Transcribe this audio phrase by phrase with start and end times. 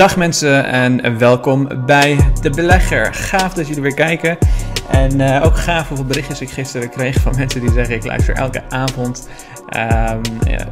[0.00, 3.14] Dag mensen en welkom bij De Belegger.
[3.14, 4.38] Gaaf dat jullie weer kijken.
[4.90, 8.34] En uh, ook gaaf hoeveel berichtjes ik gisteren kreeg van mensen die zeggen: Ik luister
[8.34, 9.28] elke avond
[9.76, 10.20] um,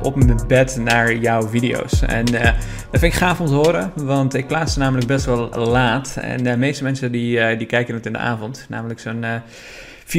[0.03, 2.03] op mijn bed naar jouw video's.
[2.03, 2.43] En uh,
[2.91, 6.17] dat vind ik gaaf om te horen, want ik plaats ze namelijk best wel laat.
[6.21, 9.25] En de meeste mensen die, die kijken het in de avond, namelijk zo'n.
[10.09, 10.15] 4.000, 5.000,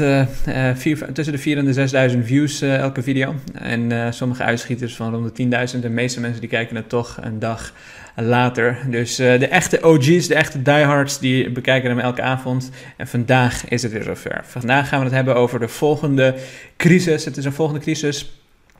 [0.00, 0.70] uh,
[1.12, 3.34] tussen de 4.000 en de 6.000 views uh, elke video.
[3.52, 5.80] En sommige uitschieters van rond de 10.000.
[5.80, 7.72] De meeste mensen die kijken het toch een dag
[8.16, 8.78] later.
[8.90, 12.70] Dus de echte OG's, de echte diehards, die bekijken hem elke avond.
[12.96, 14.40] En vandaag is het weer zover.
[14.44, 16.34] Vandaag gaan we het hebben over de volgende
[16.76, 17.24] crisis.
[17.24, 18.32] Het is een volgende crisis.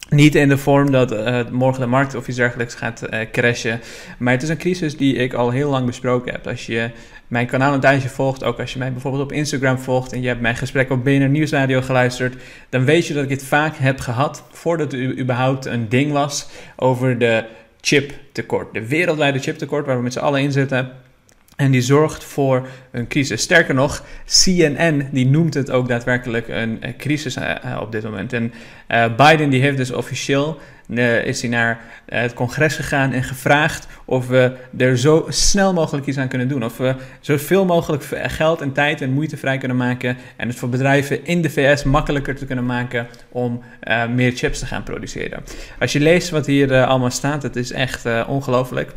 [0.08, 3.02] Niet in de vorm dat uh, morgen de markt of iets dergelijks gaat
[3.33, 3.80] crashen.
[4.19, 6.47] Maar het is een crisis die ik al heel lang besproken heb.
[6.47, 6.91] Als je
[7.28, 10.28] mijn kanaal een tijdje volgt, ook als je mij bijvoorbeeld op Instagram volgt en je
[10.28, 14.00] hebt mijn gesprek op BNR Nieuwsradio geluisterd, dan weet je dat ik het vaak heb
[14.00, 17.45] gehad voordat er überhaupt een ding was over de
[17.80, 18.74] chiptekort.
[18.74, 20.92] De wereldwijde chiptekort waar we met z'n allen in zitten.
[21.56, 23.42] En die zorgt voor een crisis.
[23.42, 28.33] Sterker nog, CNN die noemt het ook daadwerkelijk een, crisis uh, op dit moment.
[28.33, 28.53] En
[29.16, 30.60] Biden die heeft dus officieel
[30.97, 36.19] is hij naar het congres gegaan en gevraagd of we er zo snel mogelijk iets
[36.19, 36.64] aan kunnen doen.
[36.64, 40.16] Of we zoveel mogelijk geld en tijd en moeite vrij kunnen maken.
[40.36, 43.62] En het voor bedrijven in de VS makkelijker te kunnen maken om
[44.14, 45.42] meer chips te gaan produceren.
[45.78, 48.92] Als je leest wat hier allemaal staat, het is echt ongelooflijk.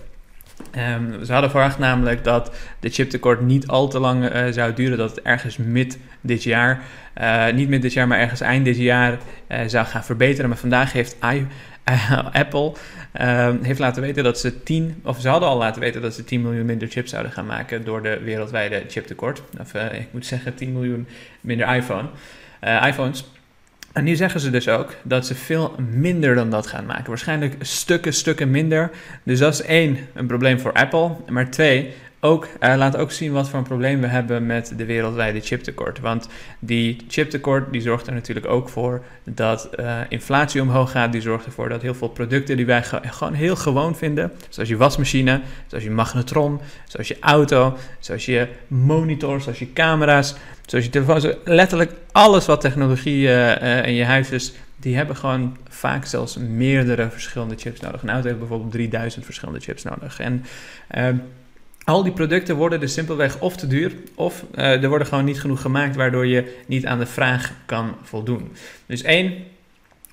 [0.96, 5.10] Um, ze hadden verwacht namelijk dat de chiptekort niet al te lang zou duren, dat
[5.10, 6.82] het ergens mid dit jaar,
[7.54, 9.18] niet mid dit jaar, maar ergens eind dit jaar
[9.66, 10.50] zou gaan verbeteren.
[10.50, 11.48] Maar vandaag heeft I,
[12.34, 12.74] Apple
[13.12, 16.24] ehm, heeft laten weten dat ze 10, of ze hadden al laten weten dat ze
[16.24, 19.42] 10 miljoen minder chips zouden gaan maken door de wereldwijde chiptekort.
[19.60, 21.08] Of ik moet zeggen 10 miljoen
[21.42, 22.08] minder iPhone,
[22.62, 23.26] iPhones.
[23.94, 27.08] En nu zeggen ze dus ook dat ze veel minder dan dat gaan maken.
[27.08, 28.92] Waarschijnlijk stukken, stukken minder.
[29.24, 31.16] Dus dat is één, een probleem voor Apple.
[31.30, 34.86] Maar twee, ook, uh, laat ook zien wat voor een probleem we hebben met de
[34.86, 36.00] wereldwijde chiptekort.
[36.00, 36.28] Want
[36.60, 41.12] die chiptekort die zorgt er natuurlijk ook voor dat uh, inflatie omhoog gaat.
[41.12, 44.78] Die zorgt ervoor dat heel veel producten die wij gewoon heel gewoon vinden, zoals je
[44.78, 50.36] wasmachine, zoals je magnetron, zoals je auto, zoals je monitor, zoals je camera's,
[50.66, 55.58] zoals je telefoon, letterlijk alles wat technologie uh, in je huis is, die hebben gewoon
[55.70, 58.02] vaak zelfs meerdere verschillende chips nodig.
[58.02, 60.20] Een auto heeft bijvoorbeeld 3000 verschillende chips nodig.
[60.20, 60.46] En
[61.92, 65.40] al die producten worden dus simpelweg of te duur, of uh, er worden gewoon niet
[65.40, 68.52] genoeg gemaakt, waardoor je niet aan de vraag kan voldoen.
[68.86, 69.34] Dus één,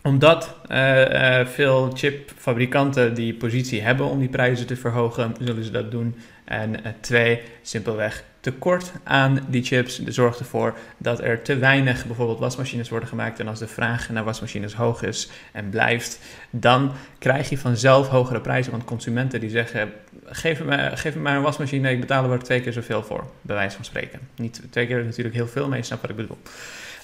[0.03, 5.70] omdat uh, uh, veel chipfabrikanten die positie hebben om die prijzen te verhogen, zullen ze
[5.70, 6.16] dat doen.
[6.44, 12.88] En twee, simpelweg tekort aan die chips zorgt ervoor dat er te weinig bijvoorbeeld wasmachines
[12.88, 13.41] worden gemaakt.
[13.41, 16.19] En als de vraag naar wasmachines hoog is en blijft,
[16.50, 18.72] dan krijg je vanzelf hogere prijzen.
[18.72, 19.92] Want consumenten die zeggen,
[20.25, 23.56] geef me, geef me maar een wasmachine, ik betaal er twee keer zoveel voor, bij
[23.56, 24.20] wijze van spreken.
[24.36, 26.38] Niet twee keer natuurlijk heel veel, maar je snapt wat ik bedoel.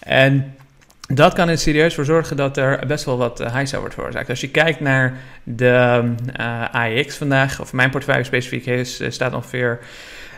[0.00, 0.54] En
[1.12, 4.28] dat kan er serieus voor zorgen dat er best wel wat uh, zou wordt veroorzaakt.
[4.28, 6.02] Als je kijkt naar de
[6.74, 9.78] uh, vandaag, of mijn portefeuille specifiek is, staat ongeveer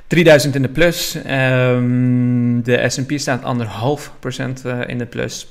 [0.07, 1.19] 3000 in de plus.
[1.31, 5.47] Um, de S&P staat anderhalf procent in de plus.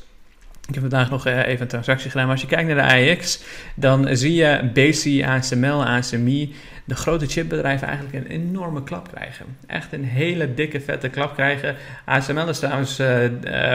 [0.67, 2.25] Ik heb vandaag nog even een transactie gedaan.
[2.25, 3.39] Maar als je kijkt naar de AEX,
[3.75, 9.45] dan zie je BC, ASML, ASMI, de grote chipbedrijven eigenlijk een enorme klap krijgen.
[9.67, 11.75] Echt een hele dikke, vette klap krijgen.
[12.05, 13.23] ASML is trouwens uh,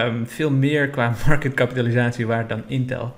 [0.04, 3.15] um, veel meer qua marketkapitalisatie waard dan Intel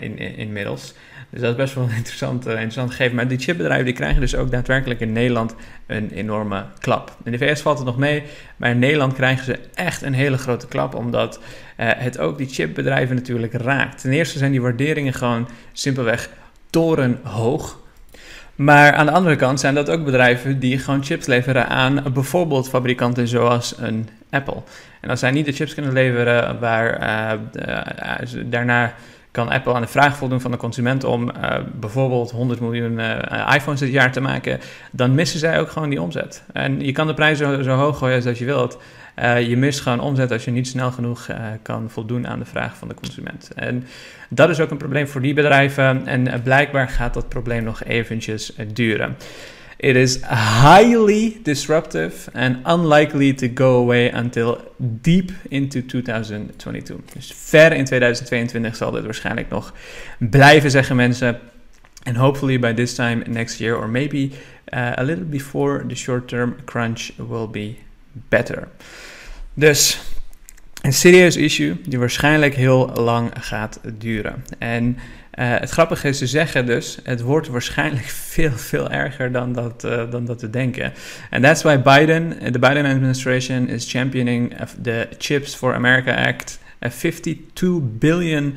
[0.00, 0.94] in, in, inmiddels.
[1.30, 3.16] Dus dat is best wel een interessant, uh, interessant gegeven.
[3.16, 5.54] Maar die chipbedrijven die krijgen dus ook daadwerkelijk in Nederland
[5.86, 7.16] een enorme klap.
[7.24, 8.22] In de VS valt het nog mee,
[8.56, 11.40] maar in Nederland krijgen ze echt een hele grote klap, omdat
[11.76, 14.00] het ook die chipbedrijven natuurlijk raakt.
[14.00, 16.30] Ten eerste zijn die waarderingen gewoon simpelweg
[16.70, 17.79] torenhoog.
[18.60, 22.68] Maar aan de andere kant zijn dat ook bedrijven die gewoon chips leveren aan bijvoorbeeld
[22.68, 24.62] fabrikanten zoals een Apple.
[25.00, 28.94] En als zij niet de chips kunnen leveren waar uh, daarna
[29.30, 31.32] kan Apple aan de vraag voldoen van de consument om
[31.72, 33.00] bijvoorbeeld 100 miljoen
[33.54, 34.60] iPhones dit jaar te maken,
[34.90, 36.42] dan missen zij ook gewoon die omzet.
[36.52, 38.78] En je kan de prijs zo, zo hoog gooien als je wilt.
[39.20, 41.28] Uh, je mist gewoon omzet als je niet snel genoeg
[41.62, 43.50] kan voldoen aan de vraag van de consument.
[43.54, 43.86] En
[44.28, 46.06] dat is ook een probleem voor die bedrijven.
[46.06, 49.16] En blijkbaar gaat dat probleem nog eventjes duren.
[49.82, 50.20] It is
[50.62, 57.14] highly disruptive and unlikely to go away until deep into 2022.
[57.14, 59.74] Dus ver in 2022 zal dit waarschijnlijk nog
[60.18, 61.38] blijven, zeggen mensen.
[62.02, 64.30] And hopefully by this time next year, or maybe
[64.72, 67.76] a little before, the short-term crunch will be
[68.12, 68.68] better.
[69.54, 70.00] Dus
[70.82, 74.44] een serieus issue die waarschijnlijk heel lang gaat duren.
[74.58, 74.98] En
[75.30, 79.80] het grappige is, ze zeggen dus, het wordt waarschijnlijk veel, veel erger dan dat,
[80.10, 80.92] dan dat we denken.
[81.30, 86.88] And that's why Biden, the Biden administration is championing the Chips for America Act, a
[86.88, 88.54] 52 billion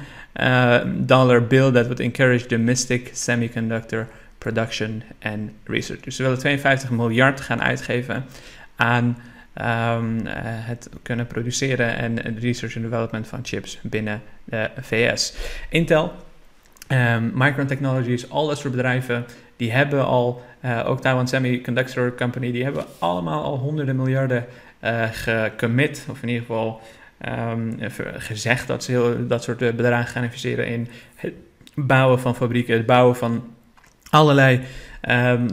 [1.05, 4.07] dollar bill that would encourage domestic semiconductor
[4.37, 6.01] production and research.
[6.01, 8.25] Dus ze willen 52 miljard gaan uitgeven
[8.75, 9.17] aan
[9.61, 15.33] um, uh, het kunnen produceren en research and development van chips binnen de VS.
[15.69, 16.13] Intel,
[16.87, 22.51] um, Micron Technologies, al dat soort bedrijven, die hebben al, uh, ook Taiwan Semiconductor Company,
[22.51, 24.45] die hebben allemaal al honderden miljarden
[24.83, 26.81] uh, gecommit, of in ieder geval
[27.51, 27.77] um,
[28.17, 31.33] gezegd dat ze heel, dat soort bedragen gaan investeren in het
[31.75, 33.53] bouwen van fabrieken, het bouwen van
[34.09, 34.61] allerlei
[35.09, 35.47] um,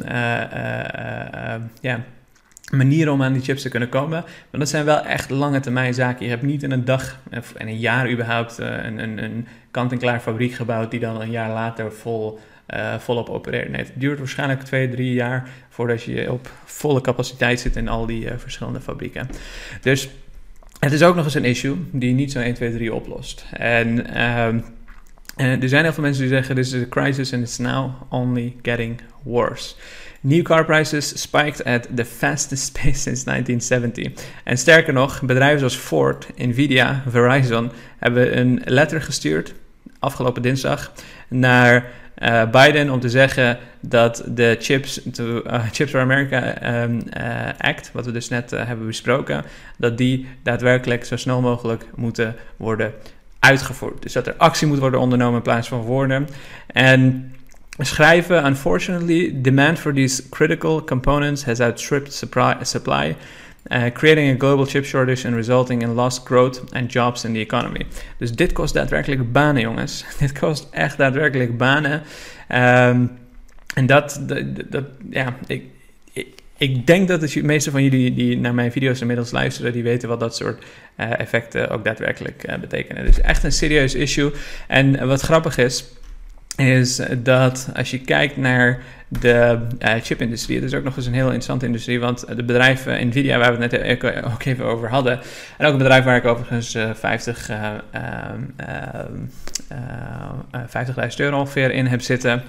[2.70, 4.24] manieren om aan die chips te kunnen komen.
[4.50, 6.24] Maar dat zijn wel echt lange termijn zaken.
[6.24, 10.20] Je hebt niet in een dag of in een jaar überhaupt een, een, een kant-en-klaar
[10.20, 12.38] fabriek gebouwd die dan een jaar later vol,
[12.74, 13.68] uh, volop opereert.
[13.68, 18.06] Nee, het duurt waarschijnlijk twee, drie jaar voordat je op volle capaciteit zit in al
[18.06, 19.28] die verschillende fabrieken.
[19.80, 20.08] Dus
[20.80, 23.44] het is ook nog eens een issue die niet zo 1, 2, 3 oplost.
[23.52, 24.48] En uh,
[25.40, 28.56] er zijn heel veel mensen die zeggen: This is a crisis and it's now only
[28.62, 29.74] getting worse.
[30.20, 34.24] New car prices spiked at the fastest pace since 1970.
[34.44, 39.54] En sterker nog, bedrijven zoals Ford, Nvidia, Verizon hebben een letter gestuurd
[39.98, 40.92] afgelopen dinsdag
[41.28, 41.86] naar
[42.18, 47.48] uh, Biden om te zeggen dat de Chips, to, uh, Chips for America um, uh,
[47.58, 49.44] Act, wat we dus net hebben besproken,
[49.76, 52.92] dat die daadwerkelijk zo snel mogelijk moeten worden
[53.40, 54.02] uitgevoerd.
[54.02, 56.28] Dus dat er actie moet worden ondernomen in plaats van woorden.
[56.66, 57.32] En
[57.78, 62.12] schrijven, unfortunately, demand for these critical components has outstripped
[62.62, 63.16] supply,
[63.66, 67.38] uh, creating a global chip shortage and resulting in lost growth and jobs in the
[67.38, 67.86] economy.
[68.18, 70.04] Dus dit kost daadwerkelijk banen, jongens.
[70.18, 72.02] dit kost echt daadwerkelijk banen.
[72.48, 73.18] Um,
[73.74, 75.64] en dat, dat, dat ja, ik,
[76.60, 80.08] ik denk dat de meeste van jullie die naar mijn video's inmiddels luisteren, die weten
[80.08, 80.64] wat dat soort
[80.96, 83.06] uh, effecten ook daadwerkelijk uh, betekenen.
[83.06, 84.32] Dus echt een serieus issue.
[84.68, 85.84] En wat grappig is,
[86.60, 91.12] is dat als je kijkt naar de uh, chipindustrie, het is ook nog eens een
[91.12, 95.20] heel interessante industrie, want de bedrijven Nvidia, waar we het net ook even over hadden,
[95.56, 97.56] en ook een bedrijf waar ik overigens uh, 50, uh,
[99.70, 102.46] uh, 50.000 euro ongeveer in heb zitten, 56.000,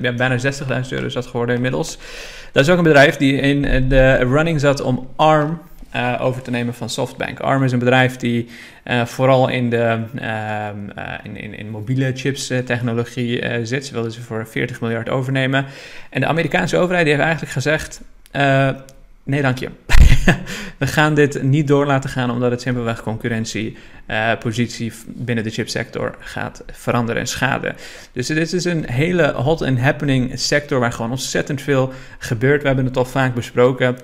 [0.00, 1.98] ja, bijna 60.000 euro is dat geworden inmiddels.
[2.52, 5.60] Dat is ook een bedrijf die in de running zat om ARM
[5.96, 7.40] uh, over te nemen van SoftBank.
[7.40, 8.48] ARM is een bedrijf die
[8.84, 10.68] uh, vooral in de uh,
[11.22, 13.86] in, in, in, mobiele chips technologie zit.
[13.86, 15.66] Ze wilden ze voor 40 miljard overnemen.
[16.10, 18.00] En de Amerikaanse overheid die heeft eigenlijk gezegd:
[19.24, 19.70] nee, dank je.
[20.78, 26.64] We gaan dit niet door laten gaan omdat het simpelweg concurrentiepositie binnen de chipsector gaat
[26.72, 27.76] veranderen en schaden.
[28.12, 32.60] Dus dit is een hele hot and happening sector waar gewoon ontzettend veel gebeurt.
[32.60, 33.96] We hebben het al vaak besproken.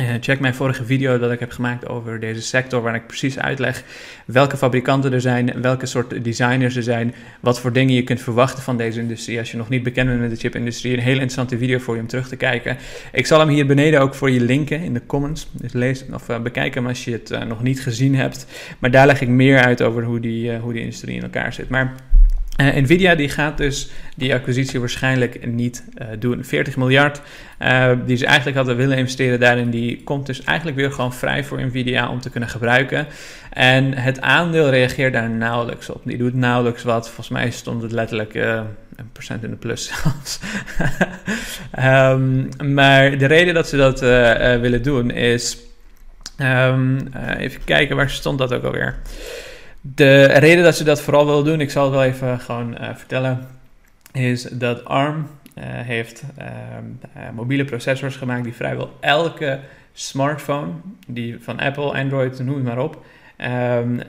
[0.00, 3.38] Uh, check mijn vorige video dat ik heb gemaakt over deze sector, waar ik precies
[3.38, 3.84] uitleg
[4.26, 8.62] welke fabrikanten er zijn, welke soort designers er zijn, wat voor dingen je kunt verwachten
[8.62, 9.38] van deze industrie.
[9.38, 12.00] Als je nog niet bekend bent met de chipindustrie, een hele interessante video voor je
[12.00, 12.76] om terug te kijken.
[13.12, 15.48] Ik zal hem hier beneden ook voor je linken in de comments.
[15.52, 18.46] Dus lees of uh, bekijk hem als je het uh, nog niet gezien hebt.
[18.78, 21.68] Maar daar leg ik meer uit over hoe die, hoe die industrie in elkaar zit.
[21.68, 21.94] Maar
[22.60, 26.44] uh, Nvidia die gaat dus die acquisitie waarschijnlijk niet uh, doen.
[26.44, 27.20] 40 miljard
[27.62, 31.44] uh, die ze eigenlijk hadden willen investeren daarin, die komt dus eigenlijk weer gewoon vrij
[31.44, 33.06] voor Nvidia om te kunnen gebruiken.
[33.52, 36.00] En het aandeel reageert daar nauwelijks op.
[36.04, 37.06] Die doet nauwelijks wat.
[37.06, 40.38] Volgens mij stond het letterlijk een procent in de plus zelfs.
[41.78, 44.00] um, maar de reden dat ze dat
[44.60, 45.58] willen doen is.
[46.40, 46.98] Um,
[47.38, 48.96] even kijken, waar stond dat ook alweer?
[49.80, 52.88] De reden dat ze dat vooral willen doen, ik zal het wel even gewoon uh,
[52.94, 53.46] vertellen,
[54.12, 55.16] is dat ARM
[55.58, 56.44] uh, heeft uh,
[57.34, 59.60] mobiele processors gemaakt die vrijwel elke
[59.92, 60.68] smartphone,
[61.06, 63.04] die van Apple, Android, noem het maar op,
[63.38, 64.00] um,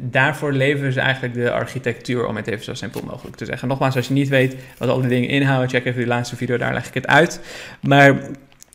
[0.00, 3.68] daarvoor leveren ze eigenlijk de architectuur, om het even zo simpel mogelijk te zeggen.
[3.68, 6.56] Nogmaals, als je niet weet wat al die dingen inhouden, check even die laatste video,
[6.56, 7.40] daar leg ik het uit.
[7.80, 8.16] Maar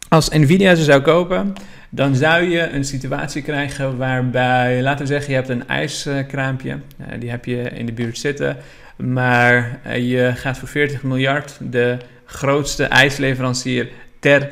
[0.10, 1.54] als Nvidia ze zou kopen,
[1.90, 7.06] dan zou je een situatie krijgen waarbij, laten we zeggen, je hebt een ijskraampje, uh,
[7.20, 8.58] die heb je in de buurt zitten,
[8.98, 13.90] maar uh, je gaat voor 40 miljard de grootste ijsleverancier
[14.20, 14.52] ter,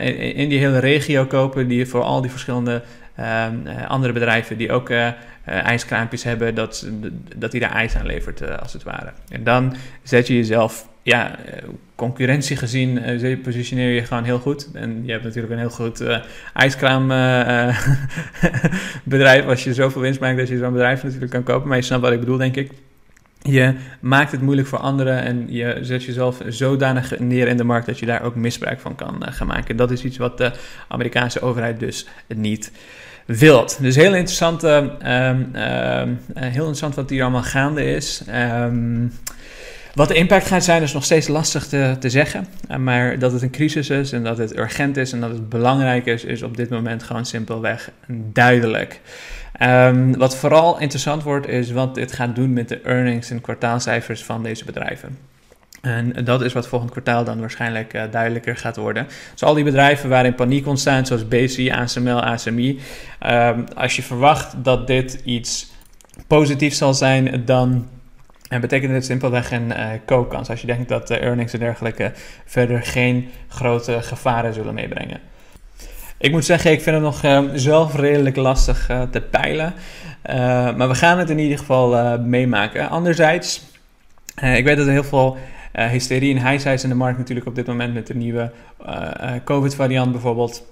[0.00, 2.82] in, in, die hele regio kopen, die voor al die verschillende
[3.16, 3.54] ehm,
[3.88, 4.90] andere bedrijven die ook
[5.50, 6.88] ijskraampjes hebben, dat,
[7.36, 9.12] dat die daar ijs aan levert, als het ware.
[9.28, 11.38] En dan zet je jezelf ja,
[11.94, 13.00] concurrentie gezien
[13.42, 14.68] positioneer je gewoon heel goed.
[14.72, 16.04] En je hebt natuurlijk een heel goed
[16.54, 19.46] ijskraambedrijf.
[19.52, 21.68] als je zoveel winst maakt dat je zo'n bedrijf natuurlijk kan kopen.
[21.68, 22.70] Maar je snapt wat ik bedoel, denk ik.
[23.42, 27.86] je maakt het moeilijk voor anderen en je zet jezelf zodanig neer in de markt
[27.86, 29.76] dat je daar ook misbruik van kan gaan maken.
[29.76, 30.52] Dat is iets wat de
[30.88, 32.72] Amerikaanse overheid dus niet
[33.38, 33.78] wilt.
[33.80, 34.78] Dus heel interessant, uh,
[36.34, 38.22] heel interessant wat hier allemaal gaande is.
[39.94, 42.46] Wat de impact gaat zijn is nog steeds lastig te, te zeggen.
[42.68, 45.48] Eh, maar dat het een crisis is en dat het urgent is en dat het
[45.48, 47.90] belangrijk is, is op dit moment gewoon simpelweg
[48.32, 49.00] duidelijk.
[50.16, 54.42] Wat vooral interessant wordt, is wat dit gaat doen met de earnings en kwartaalcijfers van
[54.42, 55.18] deze bedrijven.
[55.80, 59.06] En dat is wat volgend kwartaal dan waarschijnlijk uh, duidelijker gaat worden.
[59.32, 62.80] Dus al die bedrijven waarin paniek ontstaat, zoals BC, ASML, ASMI.
[63.26, 65.72] Um, als je verwacht dat dit iets
[66.26, 67.88] positiefs zal zijn, dan
[68.48, 69.72] en betekent dit simpelweg een
[70.08, 72.12] uh, als je denkt dat de earnings en dergelijke
[72.44, 75.20] verder geen grote gevaren zullen meebrengen.
[76.18, 79.74] Ik moet zeggen, ik vind het nog uh, zelf redelijk lastig te peilen.
[80.76, 82.88] maar we gaan het in ieder geval meemaken.
[82.88, 83.62] Anderzijds,
[84.42, 85.38] ik weet dat er heel veel
[85.72, 88.50] hysterie en high in de markt natuurlijk op dit moment met de nieuwe
[89.44, 90.66] COVID-variant bijvoorbeeld.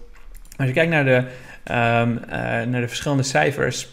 [0.57, 2.21] Als je kijkt naar de, um,
[2.71, 3.88] naar de verschillende cijfers,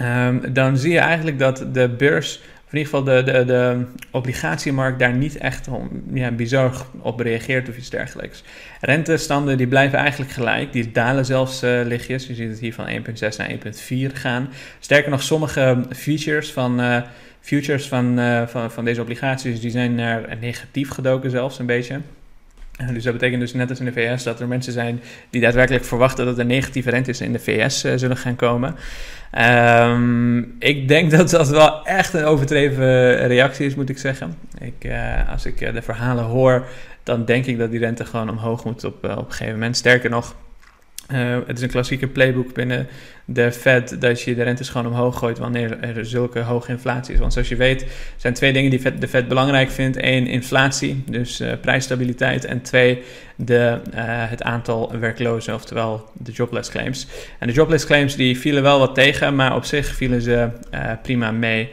[0.00, 2.40] um, dan zie je eigenlijk dat de beurs
[2.70, 5.68] in ieder geval de, de, de obligatiemarkt daar niet echt
[6.12, 8.42] ja, bizar op reageert of iets dergelijks.
[8.80, 12.26] Rentestanden die blijven eigenlijk gelijk, die dalen zelfs lichtjes.
[12.26, 12.92] Je ziet het hier van 1,6
[13.36, 14.48] naar 1,4 gaan.
[14.80, 17.02] Sterker nog, sommige features van, uh,
[17.46, 22.00] futures van, uh, van, van deze obligaties die zijn naar negatief gedoken zelfs een beetje.
[22.92, 25.00] Dus dat betekent dus net als in de VS dat er mensen zijn
[25.30, 28.74] die daadwerkelijk verwachten dat er negatieve rentes in de VS uh, zullen gaan komen.
[29.38, 34.34] Um, ik denk dat dat wel echt een overdreven reactie is, moet ik zeggen.
[34.58, 34.90] Ik,
[35.30, 36.66] als ik de verhalen hoor,
[37.02, 39.76] dan denk ik dat die rente gewoon omhoog moet op, op een gegeven moment.
[39.76, 40.34] Sterker nog,
[41.12, 42.86] uh, het is een klassieke playbook binnen
[43.24, 47.20] de Fed dat je de rentes gewoon omhoog gooit wanneer er zulke hoge inflatie is.
[47.20, 47.86] Want zoals je weet
[48.16, 50.02] zijn twee dingen die de Fed belangrijk vindt.
[50.02, 52.44] Eén, inflatie, dus uh, prijsstabiliteit.
[52.44, 53.02] En twee,
[53.36, 57.06] de, uh, het aantal werklozen, oftewel de jobless claims.
[57.38, 60.48] En de jobless claims die vielen wel wat tegen, maar op zich vielen ze
[61.02, 61.70] prima mee.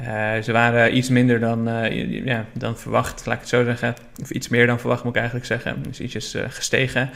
[0.00, 3.94] Uh, ze waren iets minder dan, uh, ja, dan verwacht, laat ik het zo zeggen.
[4.22, 5.82] Of iets meer dan verwacht, moet ik eigenlijk zeggen.
[5.82, 7.10] Dus ietsjes uh, gestegen.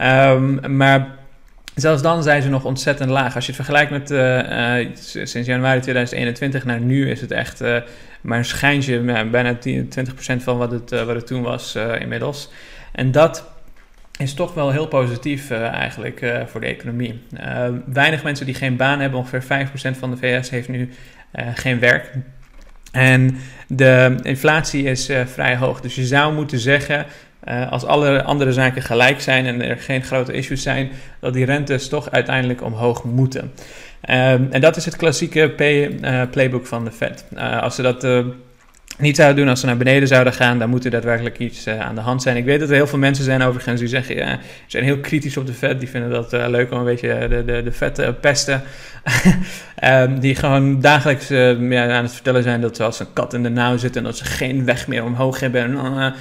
[0.00, 1.08] Um, maar
[1.74, 3.34] zelfs dan zijn ze nog ontzettend laag.
[3.34, 4.08] Als je het vergelijkt met
[5.28, 7.60] sinds januari 2021 naar nu, is het echt
[8.20, 9.00] maar een schijntje,
[9.30, 9.92] bijna 10,
[10.38, 12.50] 20% van wat het, wat het toen was inmiddels.
[12.92, 13.52] En dat
[14.18, 17.22] is toch wel heel positief eigenlijk voor de economie.
[17.86, 20.88] weinig mensen die geen baan hebben, ongeveer 5% van de VS heeft nu
[21.54, 22.12] geen werk.
[22.92, 23.38] En
[23.68, 25.80] de inflatie is vrij hoog.
[25.80, 27.06] Dus je zou moeten zeggen,
[27.70, 30.90] als alle andere zaken gelijk zijn en er geen grote issues zijn,
[31.20, 33.52] dat die rentes toch uiteindelijk omhoog moeten.
[34.10, 35.50] Um, en dat is het klassieke
[36.30, 37.24] playbook van de Fed.
[37.60, 38.04] als ze dat
[38.98, 41.80] niet zouden doen als ze naar beneden zouden gaan, dan moet er daadwerkelijk iets uh,
[41.80, 42.36] aan de hand zijn.
[42.36, 45.36] Ik weet dat er heel veel mensen zijn overigens die zeggen, ja, zijn heel kritisch
[45.36, 45.80] op de vet.
[45.80, 48.62] Die vinden dat uh, leuk om een beetje de, de, de vet te pesten.
[49.84, 53.34] um, die gewoon dagelijks uh, ja, aan het vertellen zijn dat ze als een kat
[53.34, 56.14] in de nauw zitten en dat ze geen weg meer omhoog hebben.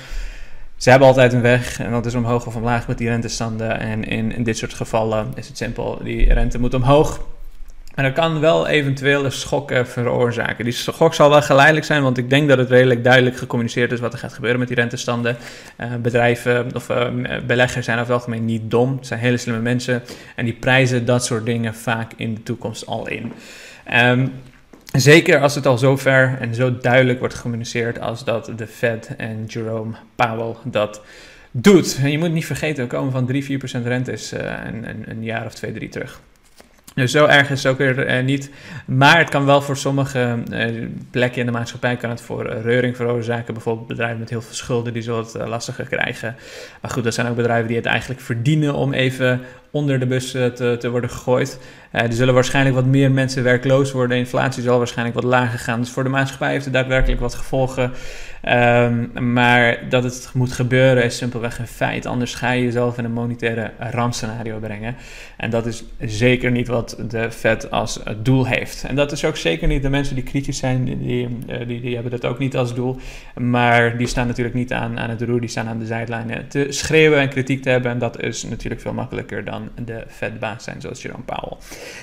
[0.78, 3.80] ze hebben altijd een weg en dat is omhoog of omlaag met die rentestanden.
[3.80, 7.20] En in, in dit soort gevallen is het simpel, die rente moet omhoog.
[8.02, 10.64] En dat kan wel eventueel een schok veroorzaken.
[10.64, 14.00] Die schok zal wel geleidelijk zijn, want ik denk dat het redelijk duidelijk gecommuniceerd is
[14.00, 15.38] wat er gaat gebeuren met die rentestanden.
[15.80, 17.08] Uh, bedrijven of uh,
[17.48, 18.96] beleggers zijn over het algemeen niet dom.
[18.98, 20.04] Het zijn hele slimme mensen
[20.36, 23.34] en die prijzen dat soort dingen vaak in de toekomst al in.
[23.94, 24.32] Um,
[24.92, 29.16] Zeker als het al zo ver en zo duidelijk wordt gecommuniceerd als dat de Fed
[29.18, 31.02] en Jerome Powell dat
[31.52, 32.00] doet.
[32.02, 33.44] En je moet niet vergeten, we komen van
[33.82, 36.22] 3-4% rentes uh, een, een jaar of twee, drie terug.
[36.96, 38.50] Dus zo erg is het ook weer uh, niet.
[38.86, 42.62] Maar het kan wel voor sommige uh, plekken in de maatschappij kan het voor uh,
[42.62, 43.54] reuring veroorzaken.
[43.54, 46.36] Bijvoorbeeld bedrijven met heel veel schulden die zullen het lastiger krijgen.
[46.82, 50.32] Maar goed, dat zijn ook bedrijven die het eigenlijk verdienen om even onder de bus
[50.32, 51.60] te, te worden gegooid.
[51.92, 54.10] Er zullen waarschijnlijk wat meer mensen werkloos worden.
[54.10, 55.80] De inflatie zal waarschijnlijk wat lager gaan.
[55.80, 57.92] Dus voor de maatschappij heeft het daadwerkelijk wat gevolgen.
[58.50, 62.06] Um, maar dat het moet gebeuren is simpelweg een feit.
[62.06, 64.96] Anders ga je jezelf in een monetaire rampscenario brengen.
[65.38, 68.84] En dat is zeker niet wat de Fed als doel heeft.
[68.84, 70.98] En dat is ook zeker niet de mensen die kritisch zijn, die,
[71.68, 72.98] die, die, hebben dat ook niet als doel.
[73.36, 76.66] Maar die staan natuurlijk niet aan, aan het roer, die staan aan de zijlijnen te
[76.70, 77.92] schreeuwen en kritiek te hebben.
[77.92, 81.58] En dat is natuurlijk veel makkelijker dan de Fed-baas zijn, zoals Jerome Powell.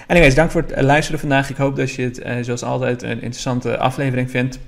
[0.07, 1.51] Anyways, dank voor het luisteren vandaag.
[1.51, 4.59] Ik hoop dat je het uh, zoals altijd een interessante aflevering vindt.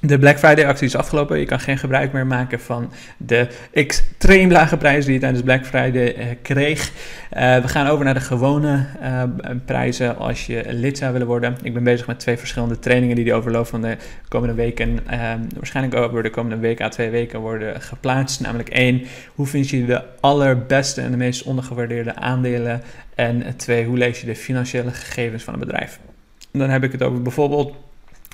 [0.00, 1.38] De Black Friday actie is afgelopen.
[1.38, 5.66] Je kan geen gebruik meer maken van de extreem lage prijzen die je tijdens Black
[5.66, 6.92] Friday eh, kreeg.
[7.36, 9.22] Uh, we gaan over naar de gewone uh,
[9.64, 11.56] prijzen als je lid zou willen worden.
[11.62, 13.96] Ik ben bezig met twee verschillende trainingen die de overloop van de
[14.28, 14.98] komende weken,
[15.56, 18.40] waarschijnlijk over de komende week à twee weken worden geplaatst.
[18.40, 19.02] Namelijk één,
[19.34, 22.82] hoe vind je de allerbeste en de meest ondergewaardeerde aandelen?
[23.14, 25.98] En twee, hoe lees je de financiële gegevens van een bedrijf?
[26.52, 27.74] Dan heb ik het over bijvoorbeeld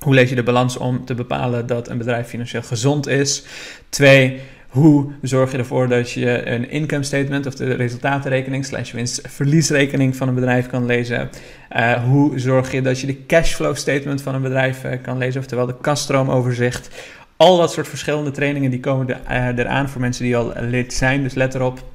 [0.02, 3.44] hoe lees je de balans om te bepalen dat een bedrijf financieel gezond is?
[3.88, 10.16] Twee, hoe zorg je ervoor dat je een income statement of de resultatenrekening slash winst-verliesrekening
[10.16, 11.30] van een bedrijf kan lezen?
[11.76, 15.40] Uh, hoe zorg je dat je de cashflow statement van een bedrijf uh, kan lezen,
[15.40, 16.88] oftewel de kasstroomoverzicht?
[17.36, 20.92] Al dat soort verschillende trainingen die komen er, uh, eraan voor mensen die al lid
[20.92, 21.93] zijn, dus let erop.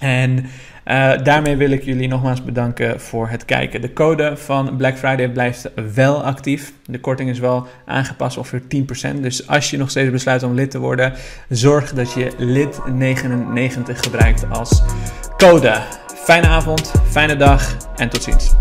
[0.00, 0.46] En
[0.88, 3.80] uh, daarmee wil ik jullie nogmaals bedanken voor het kijken.
[3.80, 6.72] De code van Black Friday blijft wel actief.
[6.86, 8.62] De korting is wel aangepast ongeveer
[9.16, 9.20] 10%.
[9.20, 11.12] Dus als je nog steeds besluit om lid te worden,
[11.48, 14.82] zorg dat je lid99 gebruikt als
[15.36, 15.74] code.
[16.14, 18.54] Fijne avond, fijne dag en tot ziens.